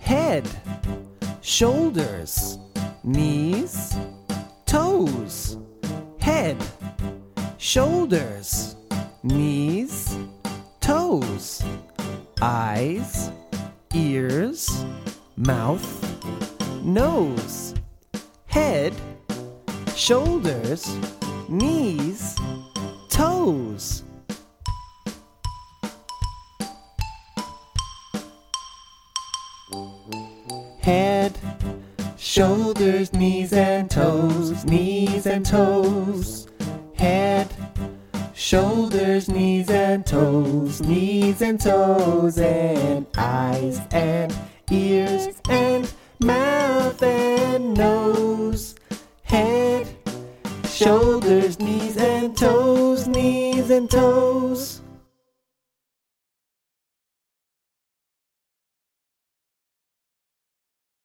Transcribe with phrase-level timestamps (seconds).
[0.00, 0.48] Head,
[1.42, 2.58] shoulders,
[3.04, 3.94] knees,
[4.66, 5.56] toes.
[6.18, 6.56] Head,
[7.56, 8.74] shoulders,
[9.22, 10.16] knees,
[10.80, 11.62] toes.
[12.42, 13.30] Eyes,
[13.94, 14.84] ears,
[15.36, 15.86] mouth,
[16.82, 17.74] nose.
[18.46, 18.92] Head,
[19.94, 20.96] shoulders,
[21.48, 22.34] knees,
[23.08, 24.02] toes.
[30.80, 31.38] Head,
[32.16, 36.48] shoulders, knees and toes, knees and toes.
[36.94, 37.52] Head,
[38.34, 44.36] shoulders, knees and toes, knees and toes, and eyes and
[44.70, 48.74] ears and mouth and nose.
[49.22, 49.86] Head,
[50.68, 54.80] shoulders, knees and toes, knees and toes.